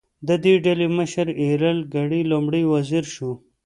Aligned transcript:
د 0.27 0.29
دې 0.43 0.53
ډلې 0.65 0.87
مشر 0.97 1.27
ایرل 1.41 1.79
ګرې 1.93 2.21
لومړی 2.31 2.61
وزیر 2.73 3.05
شو. 3.13 3.31